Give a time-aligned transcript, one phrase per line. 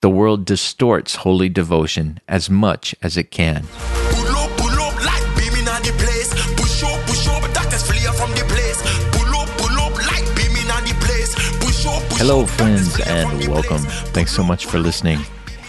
[0.00, 3.64] the world distorts holy devotion as much as it can.
[4.10, 6.30] Pull up, pull up, like beaming on the place.
[6.54, 8.80] Push up, push up, doctors flee from the place.
[9.10, 11.34] Pull up, pull up, like beaming on the place.
[11.58, 13.82] Push up, push Hello, up, friends, doctors flee from and welcome.
[14.12, 15.18] Thanks so much for listening.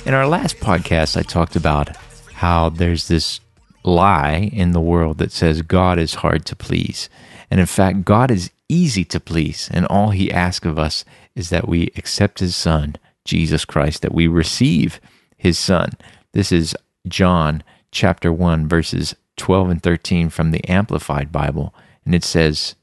[0.05, 1.96] In our last podcast, I talked about
[2.34, 3.39] how there's this
[3.84, 7.09] lie in the world that says God is hard to please.
[7.50, 9.70] And in fact, God is easy to please.
[9.73, 11.04] And all he asks of us
[11.34, 12.96] is that we accept his son,
[13.30, 15.00] Jesus Christ, that we receive
[15.38, 15.91] his son.
[16.33, 16.75] This is
[17.07, 21.74] John chapter 1, verses 12 and 13 from the Amplified Bible.
[22.05, 22.74] And it says,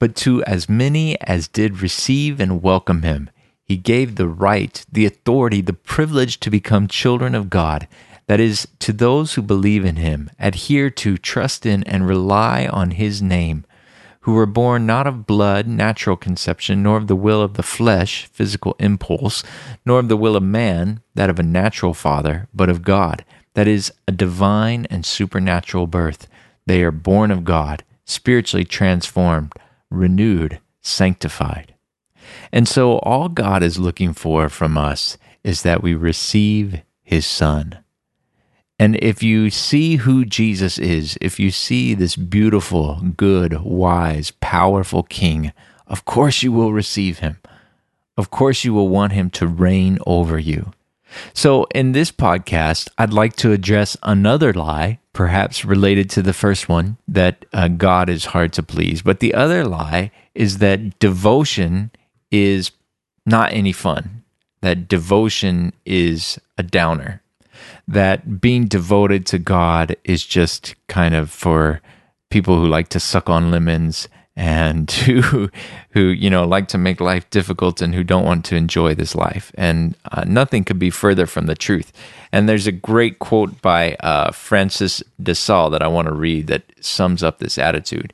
[0.00, 3.30] But to as many as did receive and welcome him,
[3.62, 7.86] he gave the right, the authority, the privilege to become children of God.
[8.26, 12.92] That is, to those who believe in him, adhere to, trust in, and rely on
[12.92, 13.64] his name,
[14.22, 18.26] who were born not of blood, natural conception, nor of the will of the flesh,
[18.26, 19.42] physical impulse,
[19.84, 23.24] nor of the will of man, that of a natural father, but of God.
[23.54, 26.28] That is, a divine and supernatural birth.
[26.66, 29.52] They are born of God, spiritually transformed,
[29.90, 31.74] renewed, sanctified.
[32.52, 37.81] And so, all God is looking for from us is that we receive His Son.
[38.82, 45.04] And if you see who Jesus is, if you see this beautiful, good, wise, powerful
[45.04, 45.52] King,
[45.86, 47.38] of course you will receive Him.
[48.16, 50.72] Of course you will want Him to reign over you.
[51.32, 56.68] So, in this podcast, I'd like to address another lie, perhaps related to the first
[56.68, 59.00] one, that uh, God is hard to please.
[59.00, 61.92] But the other lie is that devotion
[62.32, 62.72] is
[63.24, 64.24] not any fun,
[64.60, 67.21] that devotion is a downer,
[67.88, 71.80] that being devoted to God is just kind of for
[72.30, 75.50] people who like to suck on lemons and who
[75.90, 79.14] who you know like to make life difficult and who don't want to enjoy this
[79.14, 79.52] life.
[79.54, 81.92] And uh, nothing could be further from the truth.
[82.32, 86.46] And there's a great quote by uh, francis de Sales that i want to read
[86.46, 88.12] that sums up this attitude.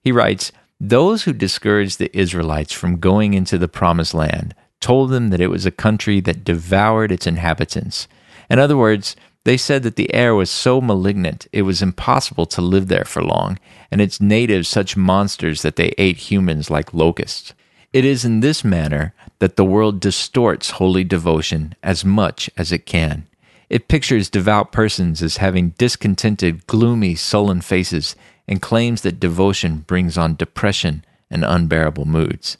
[0.00, 5.30] He writes those who discouraged the israelites from going into the promised land told them
[5.30, 8.06] that it was a country that devoured its inhabitants
[8.48, 12.60] in other words they said that the air was so malignant it was impossible to
[12.60, 13.60] live there for long,
[13.92, 17.54] and its natives such monsters that they ate humans like locusts.
[17.92, 22.86] It is in this manner that the world distorts holy devotion as much as it
[22.86, 23.28] can.
[23.70, 28.16] It pictures devout persons as having discontented, gloomy, sullen faces,
[28.48, 32.56] and claims that devotion brings on depression and unbearable moods.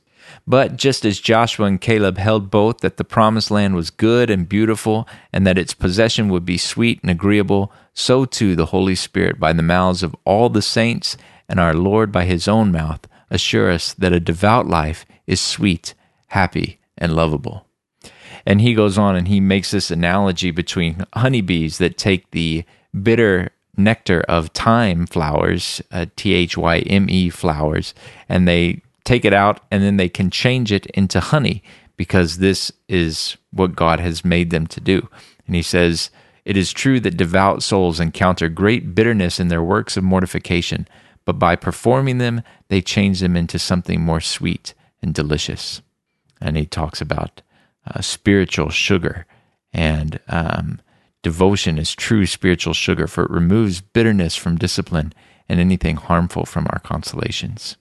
[0.47, 4.48] But just as Joshua and Caleb held both that the promised land was good and
[4.48, 9.41] beautiful, and that its possession would be sweet and agreeable, so too the Holy Spirit,
[9.41, 11.16] by the mouths of all the saints,
[11.48, 15.94] and our Lord by his own mouth, assure us that a devout life is sweet,
[16.28, 17.66] happy, and lovable.
[18.44, 22.64] And he goes on and he makes this analogy between honeybees that take the
[23.03, 27.94] bitter nectar of thyme flowers, uh, T H Y M E flowers,
[28.28, 31.62] and they take it out and then they can change it into honey
[31.97, 35.09] because this is what God has made them to do.
[35.47, 36.11] And he says,
[36.44, 40.87] It is true that devout souls encounter great bitterness in their works of mortification,
[41.25, 45.81] but by performing them, they change them into something more sweet and delicious.
[46.41, 47.41] And he talks about
[47.87, 49.25] uh, spiritual sugar
[49.73, 50.81] and um,
[51.23, 55.12] devotion is true spiritual sugar, for it removes bitterness from discipline
[55.49, 57.77] and anything harmful from our consolations.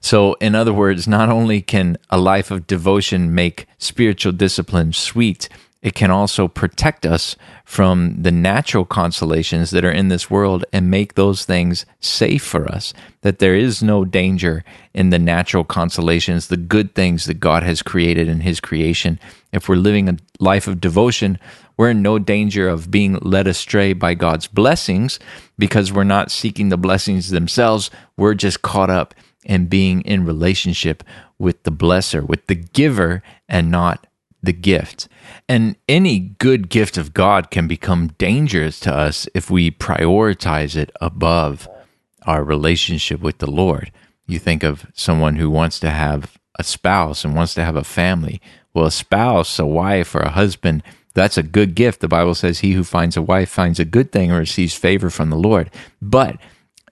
[0.00, 5.48] So, in other words, not only can a life of devotion make spiritual discipline sweet,
[5.82, 10.90] it can also protect us from the natural consolations that are in this world and
[10.90, 12.92] make those things safe for us.
[13.22, 17.80] That there is no danger in the natural consolations, the good things that God has
[17.80, 19.18] created in His creation.
[19.52, 21.38] If we're living a life of devotion,
[21.78, 25.18] we're in no danger of being led astray by God's blessings
[25.58, 27.90] because we're not seeking the blessings themselves.
[28.18, 29.14] We're just caught up
[29.46, 31.02] and being in relationship
[31.38, 34.06] with the blesser, with the giver, and not
[34.42, 35.08] the gift.
[35.48, 40.90] And any good gift of God can become dangerous to us if we prioritize it
[41.00, 41.68] above
[42.26, 43.90] our relationship with the Lord.
[44.26, 47.84] You think of someone who wants to have a spouse and wants to have a
[47.84, 48.40] family.
[48.72, 50.82] Well, a spouse, a wife, or a husband,
[51.14, 52.00] that's a good gift.
[52.00, 55.10] The Bible says, He who finds a wife finds a good thing and receives favor
[55.10, 55.70] from the Lord.
[56.00, 56.36] But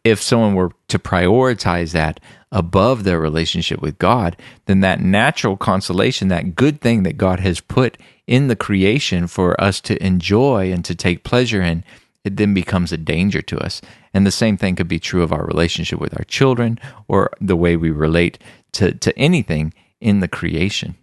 [0.04, 4.36] if someone were to prioritize that above their relationship with God,
[4.66, 9.58] then that natural consolation, that good thing that God has put in the creation for
[9.60, 11.84] us to enjoy and to take pleasure in,
[12.24, 13.80] it then becomes a danger to us.
[14.12, 17.56] And the same thing could be true of our relationship with our children or the
[17.56, 18.38] way we relate
[18.72, 20.96] to, to anything in the creation.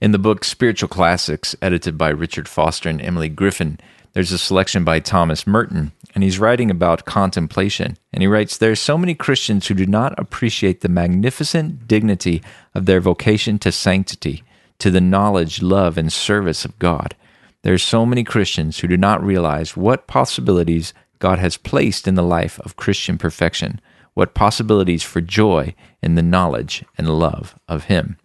[0.00, 3.78] In the book Spiritual Classics, edited by Richard Foster and Emilie Griffin,
[4.12, 7.96] there's a selection by Thomas Merton, and he's writing about contemplation.
[8.12, 12.42] And he writes There are so many Christians who do not appreciate the magnificent dignity
[12.74, 14.44] of their vocation to sanctity,
[14.78, 17.14] to the knowledge, love, and service of God.
[17.62, 22.14] There are so many Christians who do not realize what possibilities God has placed in
[22.14, 23.80] the life of Christian perfection,
[24.12, 28.18] what possibilities for joy in the knowledge and love of Him.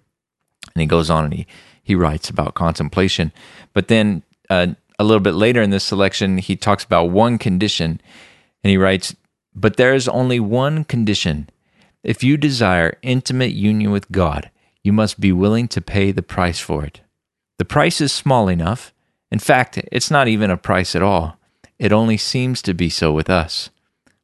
[0.75, 1.47] And he goes on and he,
[1.81, 3.31] he writes about contemplation.
[3.73, 4.67] But then uh,
[4.99, 8.01] a little bit later in this selection, he talks about one condition,
[8.63, 9.15] and he writes,
[9.55, 11.49] But there is only one condition.
[12.03, 14.51] If you desire intimate union with God,
[14.83, 16.99] you must be willing to pay the price for it.
[17.57, 18.93] The price is small enough.
[19.31, 21.37] In fact, it's not even a price at all.
[21.77, 23.69] It only seems to be so with us.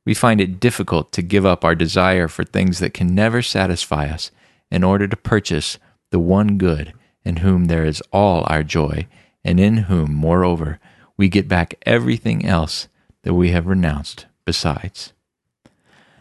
[0.06, 4.08] We find it difficult to give up our desire for things that can never satisfy
[4.08, 4.32] us
[4.70, 5.78] in order to purchase
[6.12, 6.94] the one good
[7.24, 9.08] in whom there is all our joy
[9.46, 10.80] and in whom, moreover,
[11.16, 12.88] we get back everything else
[13.22, 15.14] that we have renounced besides.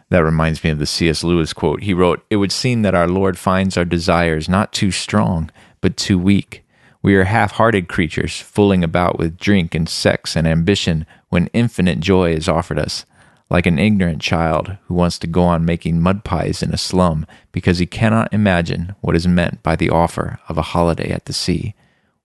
[0.09, 1.23] That reminds me of the C.S.
[1.23, 1.81] Lewis quote.
[1.81, 5.49] He wrote, It would seem that our Lord finds our desires not too strong,
[5.81, 6.63] but too weak.
[7.01, 11.99] We are half hearted creatures, fooling about with drink and sex and ambition when infinite
[11.99, 13.05] joy is offered us,
[13.49, 17.25] like an ignorant child who wants to go on making mud pies in a slum
[17.51, 21.33] because he cannot imagine what is meant by the offer of a holiday at the
[21.33, 21.73] sea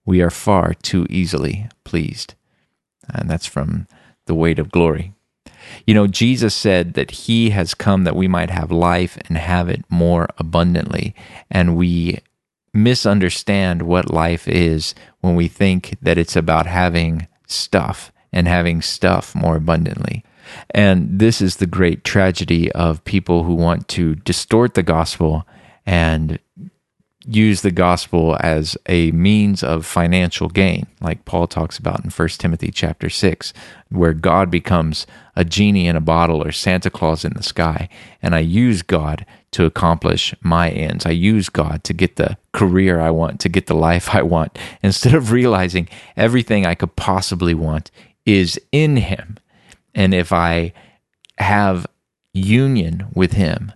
[0.05, 2.35] we are far too easily pleased.
[3.13, 3.87] And that's from
[4.27, 5.15] The Weight of Glory.
[5.87, 9.69] You know, Jesus said that He has come that we might have life and have
[9.69, 11.15] it more abundantly.
[11.51, 12.21] And we
[12.73, 19.35] misunderstand what life is when we think that it's about having stuff and having stuff
[19.35, 20.25] more abundantly.
[20.71, 25.47] And this is the great tragedy of people who want to distort the gospel
[25.87, 26.39] and
[27.27, 32.29] use the gospel as a means of financial gain, like Paul talks about in 1
[32.31, 33.53] Timothy chapter 6,
[33.91, 35.07] where God becomes
[35.37, 37.89] a genie in a bottle or Santa Claus in the sky.
[38.23, 41.05] And I use God to accomplish my ends.
[41.05, 44.59] I use God to get the career I want, to get the life I want,
[44.83, 47.91] instead of realizing everything I could possibly want
[48.25, 49.37] is in Him.
[49.95, 50.73] And if I
[51.39, 51.87] have
[52.33, 53.73] union with Him,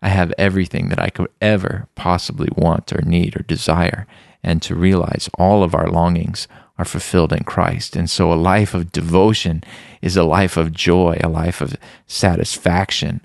[0.00, 4.06] I have everything that I could ever possibly want or need or desire,
[4.42, 6.46] and to realize all of our longings
[6.78, 7.96] are fulfilled in Christ.
[7.96, 9.64] And so a life of devotion
[10.00, 13.20] is a life of joy, a life of satisfaction.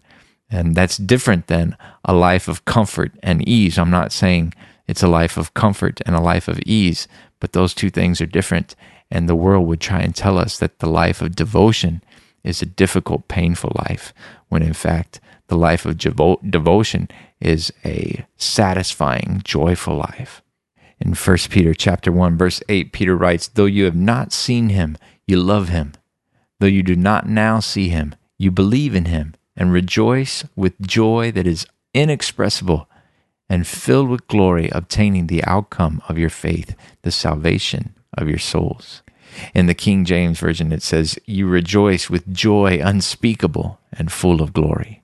[0.49, 3.77] And that's different than a life of comfort and ease.
[3.77, 4.53] I'm not saying
[4.87, 7.07] it's a life of comfort and a life of ease,
[7.39, 8.75] but those two things are different.
[9.11, 12.01] And the world would try and tell us that the life of devotion
[12.43, 14.13] is a difficult, painful life,
[14.49, 17.09] when in fact, the life of devo- devotion
[17.39, 20.41] is a satisfying, joyful life.
[20.99, 24.97] In 1 Peter chapter 1 verse 8 Peter writes, "Though you have not seen him,
[25.27, 25.93] you love him.
[26.59, 31.31] Though you do not now see him, you believe in him and rejoice with joy
[31.31, 32.89] that is inexpressible
[33.49, 39.01] and filled with glory, obtaining the outcome of your faith, the salvation of your souls."
[39.53, 44.53] In the King James Version, it says, You rejoice with joy unspeakable and full of
[44.53, 45.03] glory.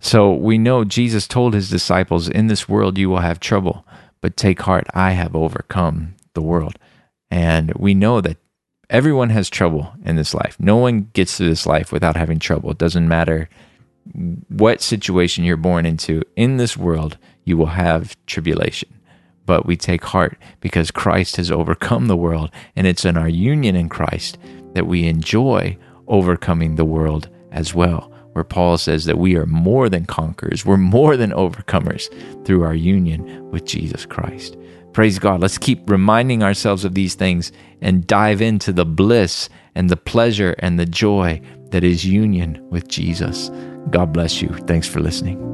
[0.00, 3.86] So we know Jesus told his disciples, In this world you will have trouble,
[4.20, 6.78] but take heart, I have overcome the world.
[7.30, 8.36] And we know that
[8.90, 10.56] everyone has trouble in this life.
[10.58, 12.70] No one gets through this life without having trouble.
[12.70, 13.48] It doesn't matter
[14.48, 16.22] what situation you're born into.
[16.36, 18.88] In this world, you will have tribulation.
[19.44, 23.76] But we take heart because Christ has overcome the world, and it's in our union
[23.76, 24.38] in Christ
[24.74, 29.88] that we enjoy overcoming the world as well where Paul says that we are more
[29.88, 32.08] than conquerors, we're more than overcomers
[32.44, 34.56] through our union with Jesus Christ.
[34.92, 35.40] Praise God.
[35.40, 40.54] Let's keep reminding ourselves of these things and dive into the bliss and the pleasure
[40.58, 43.50] and the joy that is union with Jesus.
[43.90, 44.48] God bless you.
[44.66, 45.51] Thanks for listening.